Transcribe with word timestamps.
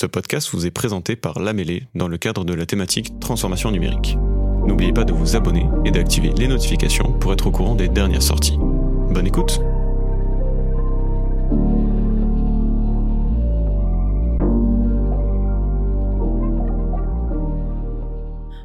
Ce 0.00 0.06
podcast 0.06 0.50
vous 0.52 0.64
est 0.64 0.70
présenté 0.70 1.16
par 1.16 1.40
Lamélé 1.40 1.88
dans 1.96 2.06
le 2.06 2.18
cadre 2.18 2.44
de 2.44 2.54
la 2.54 2.66
thématique 2.66 3.18
transformation 3.18 3.72
numérique. 3.72 4.16
N'oubliez 4.64 4.92
pas 4.92 5.02
de 5.02 5.12
vous 5.12 5.34
abonner 5.34 5.66
et 5.84 5.90
d'activer 5.90 6.30
les 6.38 6.46
notifications 6.46 7.18
pour 7.18 7.32
être 7.32 7.48
au 7.48 7.50
courant 7.50 7.74
des 7.74 7.88
dernières 7.88 8.22
sorties. 8.22 8.56
Bonne 8.60 9.26
écoute 9.26 9.58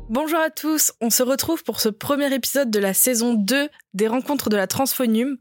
Bonjour 0.07 0.37
à 0.37 0.51
tous, 0.51 0.93
on 1.01 1.09
se 1.09 1.23
retrouve 1.23 1.63
pour 1.63 1.79
ce 1.79 1.89
premier 1.89 2.31
épisode 2.31 2.69
de 2.69 2.77
la 2.77 2.93
saison 2.93 3.33
2 3.33 3.69
des 3.95 4.07
rencontres 4.07 4.51
de 4.51 4.55
la 4.55 4.67
Transphonium. 4.67 5.37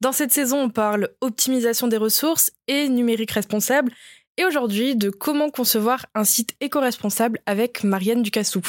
Dans 0.00 0.12
cette 0.12 0.32
saison, 0.32 0.58
on 0.62 0.70
parle 0.70 1.08
optimisation 1.20 1.88
des 1.88 1.96
ressources 1.96 2.52
et 2.68 2.88
numérique 2.88 3.32
responsable 3.32 3.90
et 4.36 4.44
aujourd'hui 4.44 4.96
de 4.96 5.10
comment 5.10 5.50
concevoir 5.50 6.06
un 6.14 6.24
site 6.24 6.54
éco-responsable 6.60 7.40
avec 7.46 7.84
Marianne 7.84 8.22
Ducassou. 8.22 8.62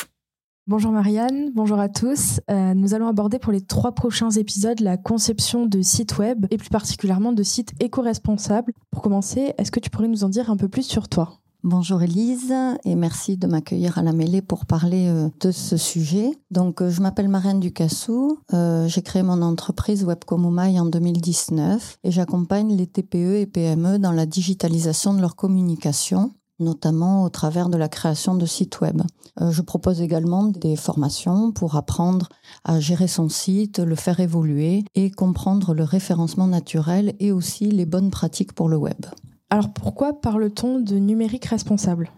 Bonjour 0.65 0.91
Marianne, 0.91 1.51
bonjour 1.53 1.79
à 1.79 1.89
tous. 1.89 2.39
Euh, 2.49 2.73
nous 2.73 2.93
allons 2.93 3.07
aborder 3.07 3.37
pour 3.37 3.51
les 3.51 3.61
trois 3.61 3.91
prochains 3.91 4.29
épisodes 4.31 4.79
la 4.79 4.95
conception 4.95 5.65
de 5.65 5.81
sites 5.81 6.17
web 6.17 6.45
et 6.51 6.57
plus 6.57 6.69
particulièrement 6.69 7.33
de 7.33 7.43
sites 7.43 7.73
éco-responsables. 7.81 8.71
Pour 8.89 9.01
commencer, 9.01 9.53
est-ce 9.57 9.71
que 9.71 9.81
tu 9.81 9.89
pourrais 9.89 10.07
nous 10.07 10.23
en 10.23 10.29
dire 10.29 10.49
un 10.49 10.55
peu 10.55 10.69
plus 10.69 10.83
sur 10.87 11.09
toi? 11.09 11.42
Bonjour 11.65 12.01
Elise 12.01 12.53
et 12.83 12.93
merci 12.93 13.37
de 13.37 13.47
m'accueillir 13.47 13.97
à 13.97 14.01
la 14.01 14.11
mêlée 14.11 14.41
pour 14.41 14.65
parler 14.65 15.07
euh, 15.07 15.29
de 15.39 15.49
ce 15.51 15.77
sujet. 15.77 16.37
Donc 16.51 16.81
euh, 16.81 16.89
je 16.89 17.01
m'appelle 17.01 17.29
Marianne 17.29 17.61
Ducassou, 17.61 18.37
euh, 18.53 18.85
j'ai 18.89 19.01
créé 19.01 19.23
mon 19.23 19.41
entreprise 19.41 20.03
Webcomumai 20.03 20.77
en 20.77 20.85
2019 20.85 21.99
et 22.03 22.11
j'accompagne 22.11 22.75
les 22.75 22.85
TPE 22.85 23.37
et 23.37 23.45
PME 23.45 23.97
dans 23.97 24.11
la 24.11 24.25
digitalisation 24.25 25.13
de 25.13 25.21
leur 25.21 25.37
communication 25.37 26.33
notamment 26.59 27.23
au 27.23 27.29
travers 27.29 27.69
de 27.69 27.77
la 27.77 27.87
création 27.87 28.35
de 28.35 28.45
sites 28.45 28.81
web. 28.81 29.01
je 29.41 29.61
propose 29.61 30.01
également 30.01 30.43
des 30.43 30.75
formations 30.75 31.51
pour 31.51 31.75
apprendre 31.77 32.27
à 32.63 32.79
gérer 32.79 33.07
son 33.07 33.27
site, 33.27 33.79
le 33.79 33.95
faire 33.95 34.19
évoluer 34.19 34.83
et 34.95 35.11
comprendre 35.11 35.73
le 35.73 35.83
référencement 35.83 36.47
naturel 36.47 37.15
et 37.19 37.31
aussi 37.31 37.71
les 37.71 37.85
bonnes 37.85 38.11
pratiques 38.11 38.53
pour 38.53 38.69
le 38.69 38.77
web. 38.77 39.05
Alors 39.53 39.71
pourquoi 39.71 40.19
parle-t-on 40.19 40.79
de 40.79 40.95
numérique 40.95 41.45
responsable? 41.45 42.09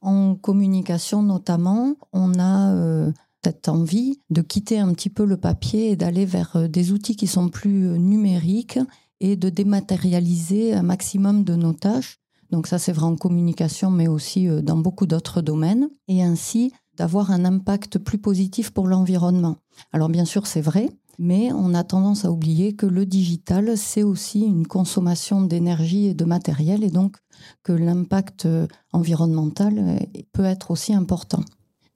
En 0.00 0.36
communication 0.36 1.24
notamment, 1.24 1.96
on 2.12 2.38
a 2.38 2.72
euh, 2.72 3.10
cette 3.42 3.68
envie 3.68 4.20
de 4.30 4.42
quitter 4.42 4.78
un 4.78 4.92
petit 4.92 5.10
peu 5.10 5.24
le 5.24 5.36
papier 5.36 5.90
et 5.90 5.96
d'aller 5.96 6.24
vers 6.24 6.54
euh, 6.54 6.68
des 6.68 6.92
outils 6.92 7.16
qui 7.16 7.26
sont 7.26 7.48
plus 7.48 7.88
euh, 7.88 7.96
numériques 7.96 8.78
et 9.18 9.34
de 9.34 9.48
dématérialiser 9.48 10.72
un 10.72 10.84
maximum 10.84 11.42
de 11.42 11.56
nos 11.56 11.72
tâches. 11.72 12.20
Donc 12.52 12.68
ça 12.68 12.78
c'est 12.78 12.92
vrai 12.92 13.06
en 13.06 13.16
communication 13.16 13.90
mais 13.90 14.06
aussi 14.06 14.46
dans 14.62 14.76
beaucoup 14.76 15.06
d'autres 15.06 15.42
domaines 15.42 15.90
et 16.06 16.22
ainsi 16.22 16.72
d'avoir 16.96 17.32
un 17.32 17.44
impact 17.44 17.98
plus 17.98 18.18
positif 18.18 18.70
pour 18.70 18.86
l'environnement. 18.86 19.56
Alors 19.92 20.10
bien 20.10 20.24
sûr 20.24 20.46
c'est 20.46 20.60
vrai, 20.60 20.90
mais 21.18 21.52
on 21.52 21.74
a 21.74 21.82
tendance 21.82 22.24
à 22.24 22.30
oublier 22.30 22.74
que 22.74 22.86
le 22.86 23.04
digital, 23.04 23.76
c'est 23.76 24.04
aussi 24.04 24.40
une 24.40 24.66
consommation 24.66 25.42
d'énergie 25.42 26.06
et 26.06 26.14
de 26.14 26.24
matériel, 26.24 26.84
et 26.84 26.90
donc 26.90 27.16
que 27.64 27.72
l'impact 27.72 28.46
euh, 28.46 28.66
environnemental 28.92 29.78
euh, 29.78 29.98
peut 30.32 30.44
être 30.44 30.70
aussi 30.70 30.94
important. 30.94 31.42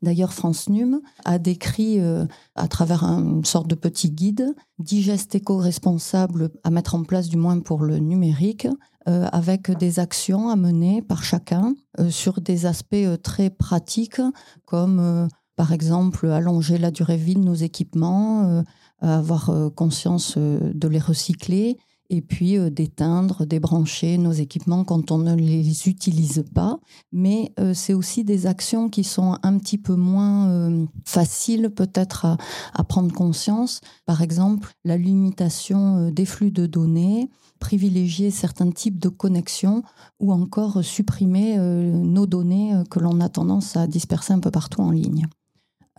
D'ailleurs, 0.03 0.33
France 0.33 0.69
Num 0.69 1.01
a 1.25 1.39
décrit 1.39 2.01
euh, 2.01 2.27
à 2.57 2.67
travers 2.67 3.05
une 3.05 3.45
sorte 3.45 3.69
de 3.69 3.77
petit 3.77 4.11
guide 4.11 4.55
10 4.81 5.03
gestes 5.03 5.35
éco-responsables 5.37 6.51
à 6.65 6.71
mettre 6.71 6.97
en 6.97 7.05
place, 7.05 7.29
du 7.29 7.37
moins 7.37 7.61
pour 7.61 7.83
le 7.83 7.99
numérique, 7.99 8.67
avec 9.05 9.69
des 9.79 9.99
actions 9.99 10.49
à 10.49 10.55
mener 10.55 11.03
par 11.03 11.25
chacun 11.25 11.75
sur 12.09 12.41
des 12.41 12.67
aspects 12.67 13.21
très 13.21 13.51
pratiques, 13.51 14.21
comme 14.65 15.27
par 15.63 15.73
exemple 15.73 16.27
allonger 16.27 16.77
la 16.77 16.91
durée 16.91 17.17
de 17.17 17.23
vie 17.23 17.37
de 17.37 17.41
nos 17.41 17.55
équipements, 17.55 18.65
avoir 19.03 19.51
euh, 19.51 19.71
conscience 19.71 20.35
euh, 20.37 20.73
de 20.75 20.89
les 20.89 20.99
recycler 20.99 21.79
et 22.11 22.21
puis 22.21 22.59
euh, 22.59 22.71
d'éteindre, 22.71 23.47
débrancher 23.47 24.19
nos 24.19 24.33
équipements 24.33 24.85
quand 24.85 25.11
on 25.11 25.19
ne 25.19 25.35
les 25.35 25.89
utilise 25.89 26.45
pas. 26.55 26.79
Mais 27.11 27.53
c'est 27.75 27.95
aussi 27.95 28.25
des 28.25 28.47
actions 28.47 28.89
qui 28.89 29.05
sont 29.05 29.39
un 29.43 29.59
petit 29.59 29.79
peu 29.79 29.95
moins 29.95 30.87
faciles 31.05 31.71
peut-être 31.71 32.27
à, 32.27 32.37
à, 32.75 32.85
prendre 32.85 33.13
conscience. 33.13 33.81
Par 34.05 34.23
exemple, 34.23 34.73
la 34.85 34.97
limitation 34.97 36.11
des 36.11 36.27
flux 36.27 36.51
de 36.51 36.67
données, 36.67 37.31
privilégier 37.59 38.31
certains 38.31 38.71
types 38.71 38.99
de 38.99 39.09
connexions 39.09 39.83
ou 40.21 40.33
encore 40.33 40.85
supprimer 40.85 41.57
nos 41.59 42.27
données 42.27 42.75
que 42.91 42.99
l'on 42.99 43.21
a 43.21 43.29
tendance 43.29 43.77
à 43.77 43.87
disperser 43.87 44.33
un 44.33 44.41
peu 44.41 44.51
partout 44.51 44.83
en 44.83 44.91
ligne. 44.91 45.29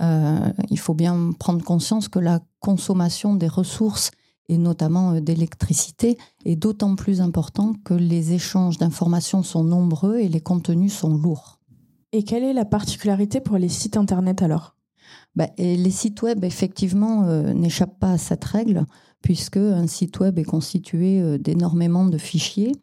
Euh, 0.03 0.52
il 0.69 0.80
faut 0.80 0.94
bien 0.94 1.31
prendre 1.38 1.64
conscience 1.64 2.08
que 2.08 2.19
la 2.19 2.41
consommation 2.59 3.36
des 3.36 3.47
ressources 3.47 4.12
et 4.50 4.58
notamment 4.58 5.14
euh, 5.14 5.22
d'électricité 5.22 6.18
est 6.46 6.56
d'autant 6.56 6.96
plus 6.96 7.22
important 7.22 7.74
que 7.86 7.94
les 7.94 8.34
échanges 8.34 8.78
d'informations 8.78 9.44
sont 9.44 9.63
nombreux 9.63 10.18
et 10.18 10.28
les 10.28 10.42
contenus 10.42 10.94
sont 10.94 11.16
lourds. 11.16 11.59
Et 12.12 12.24
quelle 12.24 12.44
est 12.44 12.53
la 12.53 12.66
particularité 12.66 13.40
pour 13.40 13.58
les 13.58 13.69
sites 13.69 13.97
Internet 13.97 14.42
alors? 14.42 14.75
Ben, 15.36 15.50
Les 15.58 15.92
sites 15.92 16.22
web, 16.22 16.44
effectivement, 16.44 17.24
euh, 17.24 17.53
n'échappent 17.53 18.00
pas 18.00 18.12
à 18.12 18.18
cette 18.18 18.44
règle, 18.44 18.86
puisque 19.22 19.58
un 19.58 19.88
site 19.88 20.19
web 20.19 20.38
est 20.38 20.44
constitué 20.44 21.40
d'énormément 21.40 22.06
de 22.06 22.18
fichiers 22.18 22.74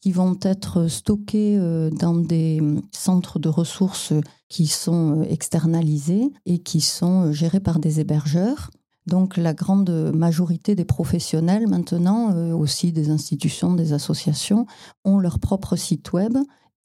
qui 0.00 0.12
vont 0.12 0.38
être 0.42 0.86
stockés 0.86 1.56
euh, 1.58 1.90
dans 1.90 2.14
des 2.14 2.60
centres 2.92 3.38
de 3.38 3.48
ressources 3.48 4.12
qui 4.48 4.66
sont 4.66 5.20
euh, 5.20 5.22
externalisés 5.24 6.30
et 6.46 6.58
qui 6.58 6.80
sont 6.80 7.26
euh, 7.26 7.32
gérés 7.32 7.60
par 7.60 7.78
des 7.78 8.00
hébergeurs. 8.00 8.70
Donc 9.06 9.36
la 9.36 9.54
grande 9.54 9.90
majorité 10.14 10.74
des 10.74 10.84
professionnels 10.84 11.66
maintenant, 11.66 12.52
aussi 12.52 12.92
des 12.92 13.08
institutions, 13.08 13.72
des 13.72 13.94
associations, 13.94 14.66
ont 15.02 15.18
leur 15.18 15.38
propre 15.38 15.76
site 15.76 16.12
web 16.12 16.36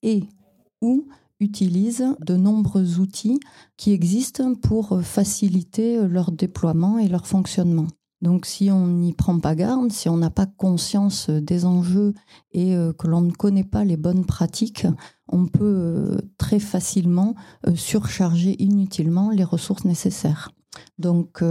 et 0.02 0.24
ou 0.80 1.06
utilisent 1.38 2.16
de 2.24 2.34
nombreux 2.34 2.98
outils 2.98 3.40
qui 3.76 3.92
existent 3.92 4.54
pour 4.54 5.02
faciliter 5.02 6.08
leur 6.08 6.32
déploiement 6.32 6.98
et 6.98 7.08
leur 7.08 7.26
fonctionnement. 7.26 7.88
Donc 8.24 8.46
si 8.46 8.70
on 8.70 8.86
n'y 8.86 9.12
prend 9.12 9.38
pas 9.38 9.54
garde, 9.54 9.92
si 9.92 10.08
on 10.08 10.16
n'a 10.16 10.30
pas 10.30 10.46
conscience 10.46 11.28
des 11.28 11.66
enjeux 11.66 12.14
et 12.52 12.74
euh, 12.74 12.94
que 12.94 13.06
l'on 13.06 13.20
ne 13.20 13.30
connaît 13.30 13.64
pas 13.64 13.84
les 13.84 13.98
bonnes 13.98 14.24
pratiques, 14.24 14.86
on 15.28 15.44
peut 15.44 15.62
euh, 15.62 16.16
très 16.38 16.58
facilement 16.58 17.34
euh, 17.66 17.74
surcharger 17.74 18.56
inutilement 18.62 19.28
les 19.28 19.44
ressources 19.44 19.84
nécessaires. 19.84 20.50
Donc 20.98 21.44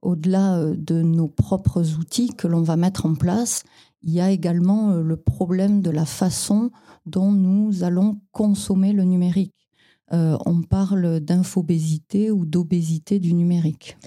au-delà 0.00 0.64
de 0.74 1.02
nos 1.02 1.28
propres 1.28 1.98
outils 1.98 2.34
que 2.34 2.48
l'on 2.48 2.62
va 2.62 2.76
mettre 2.76 3.04
en 3.04 3.14
place, 3.14 3.62
il 4.02 4.14
y 4.14 4.22
a 4.22 4.30
également 4.30 4.94
le 4.94 5.16
problème 5.18 5.82
de 5.82 5.90
la 5.90 6.06
façon 6.06 6.70
dont 7.04 7.30
nous 7.30 7.84
allons 7.84 8.22
consommer 8.32 8.92
le 8.92 9.04
numérique. 9.04 9.54
on 10.10 10.62
parle 10.62 11.20
d'infobésité 11.20 12.30
ou 12.32 12.44
d'obésité 12.46 13.20
du 13.20 13.34
numérique. 13.34 13.98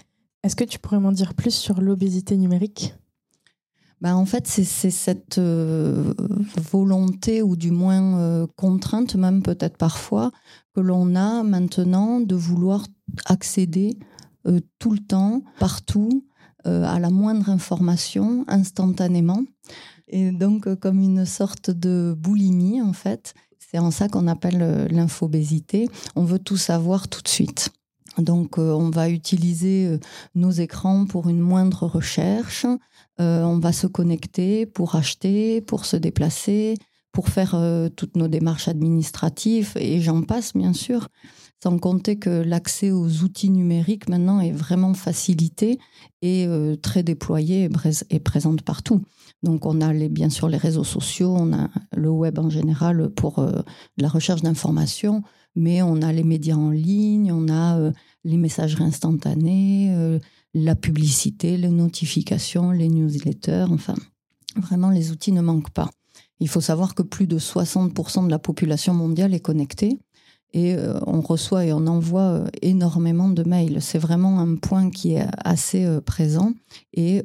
Est-ce 0.44 0.58
que 0.58 0.66
tu 0.66 0.78
pourrais 0.78 1.00
m'en 1.00 1.14
dire 1.14 1.34
plus 1.36 1.56
sur 1.56 1.80
l'obésité 1.80 2.36
numérique? 2.36 2.94
Ben, 4.02 4.16
en 4.16 4.26
fait, 4.26 4.46
c'est 4.48 4.66
cette 4.66 5.38
euh, 5.38 6.14
volonté, 6.70 7.42
ou 7.42 7.56
du 7.56 7.72
moins 7.72 8.20
euh, 8.20 8.48
contrainte, 8.58 9.16
même 9.16 9.42
peut-être 9.42 9.78
parfois, 9.78 10.34
que 10.76 10.82
l'on 10.82 11.16
a 11.16 11.44
maintenant 11.44 12.20
de 12.20 12.36
vouloir 12.36 12.86
accéder 13.26 13.98
euh, 14.46 14.60
tout 14.80 14.92
le 14.92 15.00
temps, 15.00 15.44
partout, 15.60 16.26
à 16.66 16.98
la 16.98 17.10
moindre 17.10 17.50
information, 17.50 18.46
instantanément. 18.48 19.44
Et 20.08 20.32
donc, 20.32 20.74
comme 20.76 21.02
une 21.02 21.26
sorte 21.26 21.70
de 21.70 22.16
boulimie, 22.18 22.82
en 22.82 22.94
fait. 22.94 23.34
C'est 23.60 23.80
en 23.80 23.92
ça 23.92 24.08
qu'on 24.08 24.28
appelle 24.28 24.88
l'infobésité. 24.90 25.90
On 26.16 26.24
veut 26.24 26.40
tout 26.40 26.56
savoir 26.56 27.10
tout 27.10 27.22
de 27.22 27.28
suite. 27.28 27.70
Donc, 28.18 28.58
euh, 28.58 28.72
on 28.72 28.90
va 28.90 29.10
utiliser 29.10 29.88
euh, 29.88 30.00
nos 30.36 30.52
écrans 30.52 31.06
pour 31.06 31.30
une 31.30 31.40
moindre 31.40 31.88
recherche. 31.88 32.66
Euh, 33.20 33.44
on 33.44 33.60
va 33.60 33.72
se 33.72 33.88
connecter 33.88 34.66
pour 34.66 34.96
acheter, 34.96 35.62
pour 35.62 35.86
se 35.86 35.98
déplacer, 35.98 36.76
pour 37.12 37.30
faire 37.30 37.56
toutes 37.96 38.18
nos 38.18 38.28
démarches 38.28 38.68
administratives 38.68 39.74
et 39.76 40.02
j'en 40.02 40.24
passe, 40.24 40.54
bien 40.54 40.74
sûr. 40.74 41.10
Sans 41.62 41.78
compter 41.78 42.18
que 42.18 42.42
l'accès 42.42 42.90
aux 42.90 43.22
outils 43.22 43.52
numériques 43.52 44.10
maintenant 44.10 44.40
est 44.40 44.52
vraiment 44.52 44.96
facilité 44.96 45.78
et 46.24 46.48
très 46.82 47.04
déployé 47.04 47.70
et, 48.10 48.20
présente 48.20 48.64
partout. 48.64 49.04
Donc 49.44 49.68
on 49.68 49.80
a 49.80 49.94
les, 49.94 50.10
bien 50.10 50.32
sûr 50.32 50.50
les 50.50 50.58
réseaux 50.58 50.84
sociaux, 50.84 51.36
on 51.38 51.54
a 51.54 51.70
le 51.96 52.10
web 52.10 52.40
en 52.40 52.50
général 52.50 53.12
pour 53.12 53.46
la 53.98 54.08
recherche 54.08 54.42
d'informations, 54.42 55.22
mais 55.56 55.82
on 55.82 56.02
a 56.02 56.12
les 56.12 56.24
médias 56.24 56.56
en 56.56 56.70
ligne, 56.70 57.32
on 57.32 57.48
a 57.48 57.78
euh, 57.78 57.92
les 58.24 58.38
messageries 58.38 58.84
instantanées, 58.84 59.94
euh, 59.96 60.20
la 60.54 60.76
publicité, 60.76 61.58
les 61.58 61.70
notifications, 61.70 62.72
les 62.72 62.90
newsletters, 62.90 63.68
enfin, 63.70 63.96
vraiment 64.58 64.90
les 64.90 65.12
outils 65.12 65.32
ne 65.32 65.42
manquent 65.42 65.72
pas. 65.72 65.90
Il 66.40 66.50
faut 66.50 66.62
savoir 66.62 66.96
que 66.96 67.04
plus 67.04 67.28
de 67.28 67.40
60% 67.40 68.26
de 68.26 68.32
la 68.32 68.40
population 68.40 68.94
mondiale 68.94 69.34
est 69.34 69.40
connectée 69.40 69.98
et 70.54 70.76
euh, 70.76 71.00
on 71.08 71.22
reçoit 71.22 71.66
et 71.66 71.74
on 71.74 71.88
envoie 71.88 72.22
euh, 72.22 72.48
énormément 72.62 73.30
de 73.30 73.44
mails. 73.44 73.82
C'est 73.82 73.98
vraiment 73.98 74.40
un 74.40 74.56
point 74.56 74.92
qui 74.92 75.14
est 75.14 75.26
assez 75.44 75.84
euh, 75.84 76.00
présent 76.00 76.54
et 76.94 77.24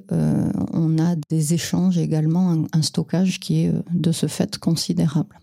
on 0.72 0.98
a 0.98 1.14
des 1.28 1.54
échanges 1.54 1.98
également, 1.98 2.66
un, 2.72 2.82
stockage 2.82 3.38
qui 3.40 3.64
est 3.64 3.72
de 3.92 4.12
ce 4.12 4.26
fait 4.26 4.56
considérable. 4.58 5.38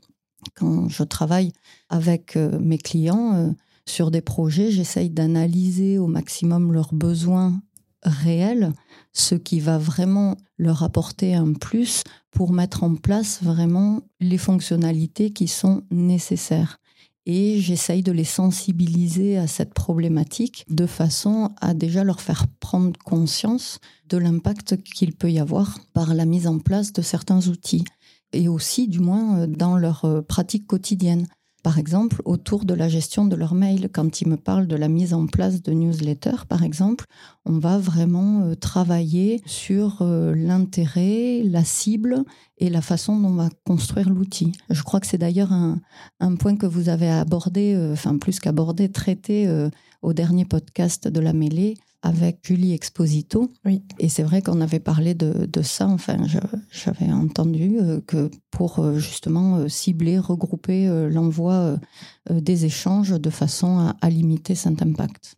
Quand 0.54 0.88
je 0.90 1.04
travaille 1.04 1.52
avec 1.90 2.36
mes 2.36 2.78
clients 2.78 3.54
sur 3.86 4.12
des 4.12 4.22
projets, 4.22 4.72
j'essaye 4.72 5.10
d'analyser 5.10 5.98
au 5.98 6.08
maximum 6.08 6.72
leurs 6.72 6.94
besoins 6.94 7.62
réels, 8.04 8.74
ce 9.14 9.36
qui 9.36 9.60
va 9.60 9.78
vraiment 9.78 10.38
leur 10.58 10.84
apporter 10.84 11.34
un 11.34 11.54
plus 11.54 12.04
pour 12.32 12.52
mettre 12.54 12.84
en 12.84 12.96
place 12.96 13.42
vraiment 13.42 14.02
les 14.20 14.38
fonctionnalités 14.38 15.32
qui 15.32 15.48
sont 15.48 15.84
nécessaires. 15.92 16.78
Et 17.28 17.60
j'essaye 17.60 18.04
de 18.04 18.12
les 18.12 18.24
sensibiliser 18.24 19.38
à 19.38 19.48
cette 19.48 19.74
problématique 19.74 20.64
de 20.70 20.86
façon 20.86 21.50
à 21.60 21.74
déjà 21.74 22.04
leur 22.04 22.22
faire 22.22 22.46
prendre 22.60 22.98
conscience 23.04 23.80
de 24.08 24.18
l'impact 24.18 24.78
qu'il 24.84 25.16
peut 25.16 25.32
y 25.32 25.40
avoir 25.40 25.80
par 25.94 26.14
la 26.14 26.26
mise 26.26 26.46
en 26.46 26.60
place 26.60 26.94
de 26.94 27.02
certains 27.02 27.48
outils 27.48 27.84
et 28.33 28.48
aussi 28.48 28.88
du 28.88 29.00
moins 29.00 29.39
euh, 29.39 29.48
dans 29.48 29.77
leur 29.77 30.06
euh, 30.06 30.22
pratique 30.22 30.68
quotidienne. 30.68 31.27
Par 31.63 31.80
exemple, 31.80 32.22
autour 32.25 32.63
de 32.63 32.75
la 32.75 32.88
gestion 32.88 33.25
de 33.25 33.36
leurs 33.36 33.56
mails, 33.56 33.89
quand 33.92 34.22
ils 34.22 34.27
me 34.27 34.38
parlent 34.38 34.68
de 34.68 34.75
la 34.75 34.88
mise 34.88 35.16
en 35.16 35.25
place 35.25 35.63
de 35.63 35.72
newsletters, 35.72 36.45
par 36.48 36.62
exemple, 36.62 37.06
on 37.44 37.57
va 37.57 37.80
vraiment 37.80 38.42
euh, 38.42 38.54
travailler 38.54 39.42
sur 39.48 40.04
l'intérêt, 40.04 41.42
la 41.44 41.63
cible 41.63 42.24
et 42.60 42.69
la 42.69 42.81
façon 42.81 43.19
dont 43.19 43.30
on 43.30 43.36
va 43.36 43.50
construire 43.66 44.12
l'outil. 44.12 44.51
Je 44.69 44.83
crois 44.83 45.00
que 45.00 45.07
c'est 45.07 45.18
d'ailleurs 45.18 45.51
un, 45.51 46.36
point 46.36 46.56
que 46.56 46.68
vous 46.68 46.89
avez 46.89 47.10
abordé, 47.10 47.75
enfin 47.94 48.19
plus 48.19 48.39
qu'abordé, 48.39 48.92
traité 48.92 49.50
au 50.04 50.13
dernier 50.13 50.45
podcast 50.45 51.07
de 51.07 51.19
la 51.19 51.33
mêlée 51.33 51.75
avec 52.06 52.38
Julie 52.44 52.74
Exposito. 52.74 53.52
Oui. 53.66 53.81
Et 53.98 54.10
c'est 54.10 54.22
vrai 54.22 54.44
qu'on 54.44 54.62
avait 54.62 54.80
parlé 54.80 55.16
de, 55.16 55.62
ça. 55.63 55.88
Enfin, 55.88 56.18
j'avais 56.69 57.12
entendu 57.12 57.78
euh, 57.80 58.00
que 58.06 58.30
pour 58.52 58.80
euh, 58.80 59.00
justement 59.00 59.57
euh, 59.57 59.68
cibler, 59.68 60.19
regrouper 60.19 60.88
l'envoi 61.10 61.78
des 62.30 62.66
échanges 62.66 63.19
de 63.19 63.30
façon 63.30 63.92
à, 64.00 64.10
limiter 64.10 64.54
cet 64.54 64.81
impact. 64.81 65.36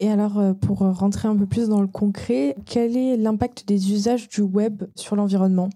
Et 0.00 0.08
alors, 0.08 0.54
pour 0.60 0.78
rentrer 0.78 1.28
un 1.28 1.36
peu 1.36 1.46
plus 1.46 1.68
dans 1.68 1.80
le 1.80 1.88
concret, 1.88 2.56
quel 2.66 2.96
est 2.96 3.16
l'impact 3.16 3.66
des 3.66 3.92
usages 3.92 4.28
du 4.28 4.40
web 4.40 4.84
sur 4.96 5.16
l'environnement? 5.16 5.70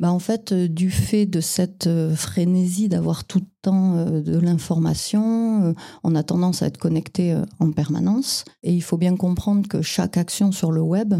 Bah 0.00 0.10
en 0.10 0.18
fait, 0.18 0.52
euh, 0.52 0.68
du 0.68 0.90
fait 0.90 1.24
de 1.24 1.40
cette 1.40 1.86
euh, 1.86 2.14
frénésie 2.16 2.88
d'avoir 2.88 3.24
tout 3.24 3.38
le 3.38 3.46
temps 3.62 3.96
euh, 3.96 4.22
de 4.22 4.38
l'information, 4.38 5.74
on 6.02 6.14
a 6.14 6.22
tendance 6.22 6.62
à 6.62 6.66
être 6.66 6.78
connecté 6.78 7.36
en 7.60 7.70
permanence. 7.70 8.44
Et 8.62 8.74
il 8.74 8.82
faut 8.82 8.98
bien 8.98 9.16
comprendre 9.16 9.68
que 9.68 9.82
chaque 9.82 10.16
action 10.16 10.52
sur 10.52 10.72
le 10.72 10.82
web 10.82 11.14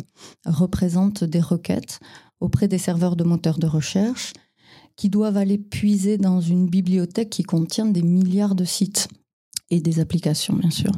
représente 0.45 1.25
des 1.25 1.41
requêtes 1.41 2.01
auprès 2.41 2.69
des 2.69 2.79
serveurs 2.79 3.17
de 3.17 3.25
moteurs 3.25 3.59
de 3.59 3.67
recherche 3.67 4.33
qui 4.97 5.09
doivent 5.09 5.37
aller 5.37 5.59
puiser 5.59 6.19
dans 6.19 6.41
une 6.41 6.69
bibliothèque 6.69 7.31
qui 7.31 7.43
contient 7.43 7.87
des 7.87 8.03
milliards 8.03 8.55
de 8.55 8.65
sites 8.65 9.09
et 9.71 9.81
des 9.81 10.01
applications, 10.01 10.55
bien 10.55 10.71
sûr. 10.71 10.93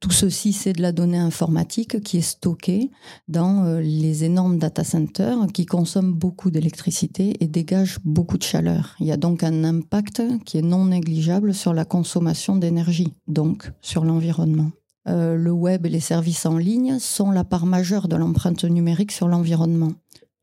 Tout 0.00 0.12
ceci, 0.12 0.52
c'est 0.52 0.74
de 0.74 0.82
la 0.82 0.92
donnée 0.92 1.18
informatique 1.18 2.00
qui 2.02 2.18
est 2.18 2.22
stockée 2.22 2.90
dans 3.26 3.64
euh, 3.64 3.80
les 3.80 4.22
énormes 4.22 4.56
data 4.56 4.84
centers 4.84 5.48
qui 5.52 5.66
consomment 5.66 6.12
beaucoup 6.12 6.52
d'électricité 6.52 7.34
et 7.40 7.48
dégagent 7.48 7.98
beaucoup 8.04 8.38
de 8.38 8.44
chaleur. 8.44 8.94
Il 9.00 9.06
y 9.06 9.12
a 9.12 9.16
donc 9.16 9.42
un 9.42 9.64
impact 9.64 10.22
qui 10.44 10.56
est 10.56 10.62
non 10.62 10.84
négligeable 10.84 11.52
sur 11.52 11.74
la 11.74 11.84
consommation 11.84 12.54
d'énergie, 12.54 13.12
donc 13.26 13.72
sur 13.80 14.04
l'environnement. 14.04 14.70
Euh, 15.08 15.34
le 15.34 15.50
web 15.50 15.84
et 15.84 15.88
les 15.88 16.00
services 16.00 16.46
en 16.46 16.58
ligne 16.58 17.00
sont 17.00 17.32
la 17.32 17.42
part 17.42 17.66
majeure 17.66 18.06
de 18.06 18.14
l'empreinte 18.14 18.64
numérique 18.64 19.10
sur 19.10 19.26
l'environnement. 19.26 19.92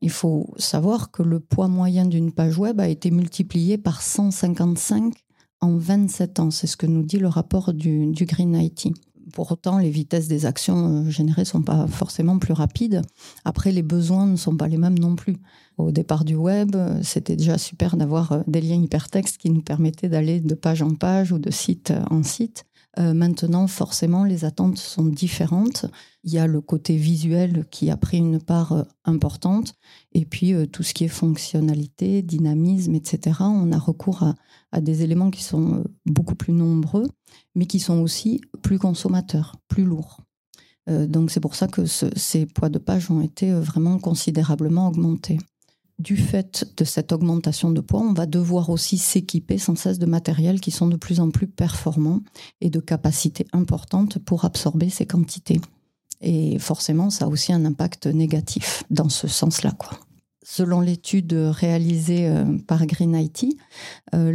Il 0.02 0.10
faut 0.10 0.52
savoir 0.58 1.10
que 1.10 1.22
le 1.22 1.40
poids 1.40 1.68
moyen 1.68 2.04
d'une 2.04 2.30
page 2.30 2.58
web 2.58 2.78
a 2.78 2.88
été 2.88 3.10
multiplié 3.10 3.78
par 3.78 4.02
155 4.02 5.14
en 5.62 5.76
27 5.76 6.40
ans. 6.40 6.50
C'est 6.50 6.66
ce 6.66 6.76
que 6.76 6.86
nous 6.86 7.02
dit 7.02 7.18
le 7.18 7.28
rapport 7.28 7.72
du, 7.72 8.12
du 8.12 8.26
Green 8.26 8.54
IT. 8.54 8.88
Pour 9.36 9.52
autant, 9.52 9.76
les 9.76 9.90
vitesses 9.90 10.28
des 10.28 10.46
actions 10.46 11.04
euh, 11.04 11.10
générées 11.10 11.42
ne 11.42 11.46
sont 11.46 11.60
pas 11.60 11.86
forcément 11.88 12.38
plus 12.38 12.54
rapides. 12.54 13.02
Après, 13.44 13.70
les 13.70 13.82
besoins 13.82 14.26
ne 14.26 14.36
sont 14.36 14.56
pas 14.56 14.66
les 14.66 14.78
mêmes 14.78 14.98
non 14.98 15.14
plus. 15.14 15.36
Au 15.76 15.90
départ 15.90 16.24
du 16.24 16.34
web, 16.34 16.74
euh, 16.74 16.98
c'était 17.02 17.36
déjà 17.36 17.58
super 17.58 17.98
d'avoir 17.98 18.32
euh, 18.32 18.40
des 18.46 18.62
liens 18.62 18.82
hypertextes 18.82 19.36
qui 19.36 19.50
nous 19.50 19.60
permettaient 19.60 20.08
d'aller 20.08 20.40
de 20.40 20.54
page 20.54 20.80
en 20.80 20.94
page 20.94 21.32
ou 21.32 21.38
de 21.38 21.50
site 21.50 21.92
en 22.10 22.22
site. 22.22 22.64
Euh, 22.98 23.12
maintenant, 23.12 23.66
forcément, 23.66 24.24
les 24.24 24.44
attentes 24.44 24.78
sont 24.78 25.04
différentes. 25.04 25.86
Il 26.24 26.32
y 26.32 26.38
a 26.38 26.46
le 26.46 26.60
côté 26.60 26.96
visuel 26.96 27.66
qui 27.70 27.90
a 27.90 27.96
pris 27.96 28.18
une 28.18 28.40
part 28.40 28.72
euh, 28.72 28.82
importante, 29.04 29.74
et 30.12 30.24
puis 30.24 30.54
euh, 30.54 30.66
tout 30.66 30.82
ce 30.82 30.94
qui 30.94 31.04
est 31.04 31.08
fonctionnalité, 31.08 32.22
dynamisme, 32.22 32.94
etc. 32.94 33.40
On 33.40 33.70
a 33.72 33.78
recours 33.78 34.22
à, 34.22 34.80
des 34.80 35.02
éléments 35.02 35.30
qui 35.30 35.42
sont 35.42 35.84
beaucoup 36.04 36.34
plus 36.34 36.52
nombreux, 36.52 37.08
mais 37.54 37.66
qui 37.66 37.80
sont 37.80 38.00
aussi 38.00 38.42
plus 38.62 38.78
consommateurs, 38.78 39.56
plus 39.68 39.84
lourds. 39.84 40.20
donc 40.86 41.30
c'est 41.30 41.40
pour 41.40 41.54
ça 41.54 41.66
que 41.66 41.86
ces 41.86 42.44
poids 42.44 42.68
de 42.68 42.78
page 42.78 43.10
ont 43.10 43.22
été 43.22 43.52
vraiment 43.52 43.98
considérablement 43.98 44.88
augmentés 44.88 45.38
du 45.98 46.16
fait 46.16 46.70
de 46.76 46.84
cette 46.84 47.12
augmentation 47.12 47.70
de 47.70 47.80
poids, 47.80 48.00
on 48.00 48.12
va 48.12 48.26
devoir 48.26 48.70
aussi 48.70 48.98
s'équiper 48.98 49.58
sans 49.58 49.76
cesse 49.76 49.98
de 49.98 50.06
matériels 50.06 50.60
qui 50.60 50.70
sont 50.70 50.86
de 50.86 50.96
plus 50.96 51.20
en 51.20 51.30
plus 51.30 51.46
performants 51.46 52.20
et 52.60 52.70
de 52.70 52.80
capacités 52.80 53.46
importantes 53.52 54.18
pour 54.18 54.44
absorber 54.44 54.90
ces 54.90 55.06
quantités. 55.06 55.60
Et 56.20 56.58
forcément, 56.58 57.10
ça 57.10 57.26
a 57.26 57.28
aussi 57.28 57.52
un 57.52 57.64
impact 57.64 58.06
négatif 58.06 58.84
dans 58.90 59.08
ce 59.08 59.28
sens-là. 59.28 59.72
Selon 60.42 60.80
l'étude 60.80 61.32
réalisée 61.32 62.28
euh, 62.28 62.44
par 62.66 62.86
Green 62.86 63.16
IT, 63.16 63.58
euh, 64.14 64.30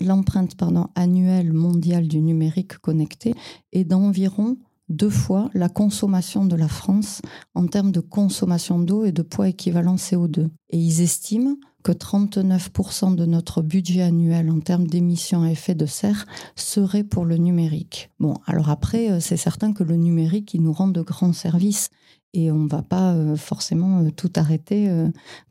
l'empreinte 0.00 0.56
annuelle 0.96 1.52
mondiale 1.52 2.08
du 2.08 2.20
numérique 2.20 2.78
connecté 2.78 3.34
est 3.72 3.84
d'environ 3.84 4.56
deux 4.88 5.10
fois 5.10 5.50
la 5.54 5.68
consommation 5.68 6.44
de 6.44 6.56
la 6.56 6.68
France 6.68 7.22
en 7.54 7.66
termes 7.66 7.92
de 7.92 8.00
consommation 8.00 8.78
d'eau 8.78 9.04
et 9.04 9.12
de 9.12 9.22
poids 9.22 9.48
équivalent 9.48 9.96
CO2. 9.96 10.48
Et 10.70 10.78
ils 10.78 11.00
estiment 11.00 11.56
que 11.84 11.92
39% 11.92 13.14
de 13.14 13.26
notre 13.26 13.62
budget 13.62 14.02
annuel 14.02 14.50
en 14.50 14.58
termes 14.58 14.86
d'émissions 14.86 15.42
à 15.42 15.50
effet 15.50 15.74
de 15.74 15.86
serre 15.86 16.26
serait 16.56 17.04
pour 17.04 17.26
le 17.26 17.36
numérique. 17.36 18.10
Bon, 18.18 18.34
alors 18.46 18.70
après, 18.70 19.12
euh, 19.12 19.20
c'est 19.20 19.36
certain 19.36 19.72
que 19.72 19.84
le 19.84 19.96
numérique, 19.96 20.54
il 20.54 20.62
nous 20.62 20.72
rend 20.72 20.88
de 20.88 21.02
grands 21.02 21.34
services 21.34 21.90
et 22.32 22.50
on 22.50 22.60
ne 22.60 22.68
va 22.68 22.82
pas 22.82 23.12
euh, 23.12 23.36
forcément 23.36 24.00
euh, 24.00 24.10
tout 24.10 24.32
arrêter 24.34 24.90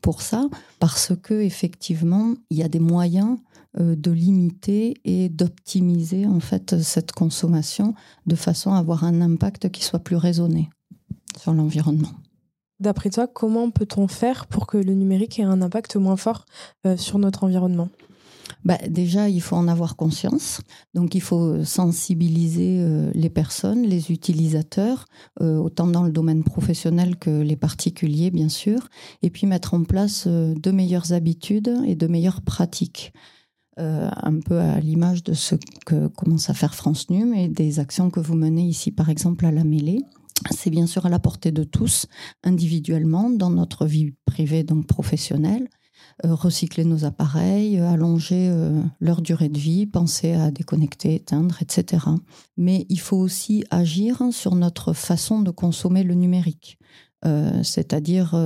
pour 0.00 0.22
ça 0.22 0.48
parce 0.80 1.12
que 1.22 1.34
effectivement, 1.34 2.34
il 2.50 2.58
y 2.58 2.62
a 2.64 2.68
des 2.68 2.80
moyens 2.80 3.38
de 3.78 4.10
limiter 4.10 4.94
et 5.04 5.28
d'optimiser 5.28 6.26
en 6.26 6.40
fait 6.40 6.80
cette 6.80 7.12
consommation 7.12 7.94
de 8.26 8.36
façon 8.36 8.72
à 8.72 8.78
avoir 8.78 9.04
un 9.04 9.20
impact 9.20 9.70
qui 9.70 9.82
soit 9.82 9.98
plus 9.98 10.16
raisonné 10.16 10.70
sur 11.38 11.52
l'environnement. 11.52 12.12
D'après 12.80 13.10
toi, 13.10 13.26
comment 13.26 13.70
peut-on 13.70 14.08
faire 14.08 14.46
pour 14.46 14.66
que 14.66 14.76
le 14.76 14.94
numérique 14.94 15.38
ait 15.38 15.44
un 15.44 15.62
impact 15.62 15.96
moins 15.96 16.16
fort 16.16 16.44
euh, 16.86 16.96
sur 16.96 17.18
notre 17.18 17.44
environnement? 17.44 17.88
Bah, 18.64 18.78
déjà, 18.88 19.28
il 19.28 19.40
faut 19.40 19.56
en 19.56 19.68
avoir 19.68 19.96
conscience. 19.96 20.60
Donc, 20.92 21.14
il 21.14 21.20
faut 21.20 21.64
sensibiliser 21.64 22.78
euh, 22.80 23.10
les 23.14 23.30
personnes, 23.30 23.82
les 23.82 24.10
utilisateurs, 24.10 25.06
autant 25.40 25.86
dans 25.86 26.02
le 26.02 26.12
domaine 26.12 26.44
professionnel 26.44 27.16
que 27.16 27.30
les 27.30 27.56
particuliers, 27.56 28.30
bien 28.30 28.48
sûr, 28.48 28.88
et 29.22 29.30
puis 29.30 29.46
mettre 29.46 29.74
en 29.74 29.84
place 29.84 30.26
de 30.26 30.70
meilleures 30.70 31.12
habitudes 31.12 31.74
et 31.86 31.94
de 31.94 32.06
meilleures 32.06 32.42
pratiques. 32.42 33.12
Euh, 33.80 34.08
un 34.22 34.38
peu 34.38 34.60
à 34.60 34.78
l'image 34.78 35.24
de 35.24 35.32
ce 35.32 35.56
que 35.84 36.06
commence 36.06 36.48
à 36.48 36.54
faire 36.54 36.76
France 36.76 37.10
Num 37.10 37.34
et 37.34 37.48
des 37.48 37.80
actions 37.80 38.08
que 38.08 38.20
vous 38.20 38.36
menez 38.36 38.62
ici, 38.62 38.92
par 38.92 39.10
exemple, 39.10 39.46
à 39.46 39.50
la 39.50 39.64
mêlée. 39.64 40.00
C'est 40.52 40.70
bien 40.70 40.86
sûr 40.86 41.06
à 41.06 41.08
la 41.08 41.18
portée 41.18 41.50
de 41.50 41.64
tous, 41.64 42.06
individuellement, 42.44 43.30
dans 43.30 43.50
notre 43.50 43.86
vie 43.86 44.14
privée, 44.26 44.62
donc 44.62 44.86
professionnelle. 44.86 45.68
Euh, 46.24 46.34
recycler 46.34 46.84
nos 46.84 47.04
appareils, 47.04 47.80
euh, 47.80 47.88
allonger 47.88 48.52
leur 49.00 49.22
durée 49.22 49.48
de 49.48 49.58
vie, 49.58 49.86
penser 49.86 50.34
à 50.34 50.52
déconnecter, 50.52 51.16
éteindre, 51.16 51.60
etc. 51.60 52.04
Mais 52.56 52.86
il 52.88 53.00
faut 53.00 53.16
aussi 53.16 53.64
agir 53.70 54.22
sur 54.30 54.54
notre 54.54 54.92
façon 54.92 55.40
de 55.40 55.50
consommer 55.50 56.04
le 56.04 56.14
numérique, 56.14 56.78
c'est-à-dire 57.62 58.36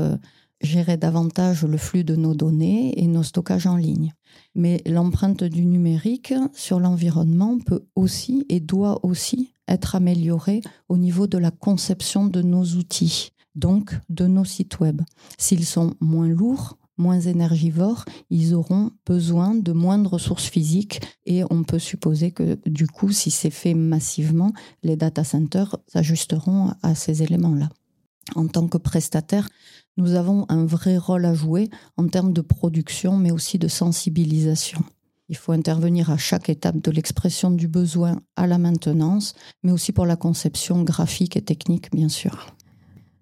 gérer 0.61 0.97
davantage 0.97 1.65
le 1.65 1.77
flux 1.77 2.05
de 2.05 2.17
nos 2.17 2.35
données 2.35 2.99
et 3.01 3.07
nos 3.07 3.23
stockages 3.23 3.67
en 3.67 3.77
ligne. 3.77 4.13
Mais 4.55 4.83
l'empreinte 4.87 5.45
du 5.45 5.65
numérique 5.65 6.35
sur 6.53 6.81
l'environnement 6.81 7.59
peut 7.59 7.85
aussi 7.95 8.45
et 8.49 8.61
doit 8.61 9.05
aussi 9.05 9.53
être 9.69 9.95
améliorée 9.95 10.61
au 10.89 10.97
niveau 10.97 11.27
de 11.27 11.39
la 11.39 11.51
conception 11.51 12.27
de 12.27 12.43
nos 12.43 12.65
outils, 12.65 13.31
donc 13.55 13.95
de 14.09 14.27
nos 14.27 14.45
sites 14.45 14.81
web. 14.81 15.03
S'ils 15.37 15.67
sont 15.67 15.95
moins 16.01 16.29
lourds, 16.29 16.79
moins 16.97 17.21
énergivores, 17.21 18.05
ils 18.29 18.55
auront 18.55 18.91
besoin 19.07 19.55
de 19.55 19.73
moins 19.73 19.99
de 19.99 20.09
ressources 20.09 20.47
physiques 20.47 21.01
et 21.25 21.45
on 21.51 21.63
peut 21.63 21.79
supposer 21.79 22.33
que 22.33 22.59
du 22.67 22.87
coup, 22.87 23.13
si 23.13 23.31
c'est 23.31 23.51
fait 23.51 23.75
massivement, 23.75 24.53
les 24.83 24.97
data 24.97 25.25
centers 25.25 25.77
s'ajusteront 25.87 26.73
à 26.83 26.95
ces 26.95 27.23
éléments-là. 27.23 27.71
En 28.35 28.47
tant 28.47 28.69
que 28.69 28.77
prestataire, 28.77 29.49
nous 29.99 30.15
avons 30.15 30.47
un 30.49 30.65
vrai 30.65 30.97
rôle 30.97 31.27
à 31.27 31.35
jouer 31.35 31.69
en 31.97 32.09
termes 32.09 32.33
de 32.33 32.41
production, 32.41 33.17
mais 33.17 33.31
aussi 33.31 33.59
de 33.59 33.69
sensibilisation. 33.69 34.81
Il 35.29 35.37
faut 35.37 35.53
intervenir 35.53 36.11
à 36.11 36.17
chaque 36.17 36.49
étape 36.49 36.81
de 36.81 36.91
l'expression 36.91 37.51
du 37.51 37.69
besoin 37.69 38.21
à 38.37 38.47
la 38.47 38.57
maintenance, 38.57 39.35
mais 39.63 39.73
aussi 39.73 39.93
pour 39.93 40.07
la 40.07 40.17
conception 40.17 40.83
graphique 40.83 41.37
et 41.37 41.43
technique, 41.43 41.91
bien 41.93 42.09
sûr. 42.09 42.55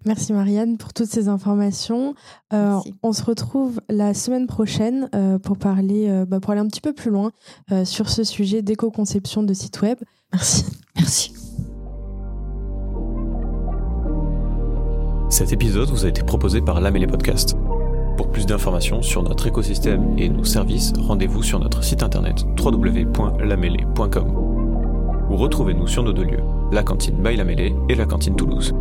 Merci 0.05 0.31
Marianne 0.31 0.77
pour 0.77 0.93
toutes 0.93 1.09
ces 1.09 1.27
informations. 1.27 2.15
Euh, 2.53 2.77
on 3.03 3.11
se 3.11 3.23
retrouve 3.23 3.81
la 3.89 4.13
semaine 4.13 4.47
prochaine 4.47 5.09
euh, 5.13 5.37
pour, 5.37 5.57
parler, 5.57 6.07
euh, 6.07 6.25
bah, 6.25 6.39
pour 6.39 6.51
aller 6.51 6.61
un 6.61 6.67
petit 6.67 6.79
peu 6.79 6.93
plus 6.93 7.11
loin 7.11 7.31
sur 7.83 8.09
ce 8.09 8.23
sujet 8.23 8.61
d'éco-conception 8.61 9.43
de 9.43 9.53
sites 9.53 9.81
web. 9.81 9.97
Merci. 10.31 10.65
Merci. 10.95 11.33
Cet 15.29 15.51
épisode 15.51 15.89
vous 15.89 16.05
a 16.05 16.07
été 16.07 16.23
proposé 16.23 16.61
par 16.61 16.79
Lamélé 16.79 17.05
Podcast. 17.05 17.57
Pour 18.15 18.31
plus 18.31 18.45
d'informations 18.45 19.01
sur 19.01 19.23
notre 19.23 19.45
écosystème 19.45 20.17
et 20.17 20.29
nos 20.29 20.45
services, 20.45 20.93
rendez-vous 20.97 21.43
sur 21.43 21.59
notre 21.59 21.83
site 21.83 22.01
internet 22.01 22.45
www.lamélé.com 22.57 24.47
ou 25.29 25.35
retrouvez-nous 25.35 25.87
sur 25.87 26.03
nos 26.03 26.13
deux 26.13 26.23
lieux, 26.23 26.43
la 26.71 26.83
cantine 26.83 27.21
by 27.21 27.35
Lamélé 27.35 27.75
et 27.89 27.95
la 27.95 28.05
cantine 28.05 28.37
Toulouse. 28.37 28.73